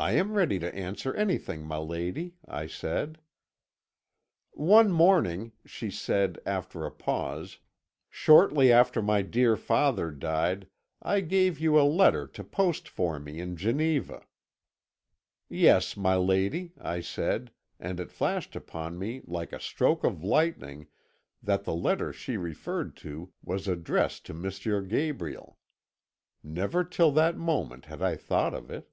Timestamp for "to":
0.60-0.72, 12.28-12.44, 22.98-23.32, 24.26-24.32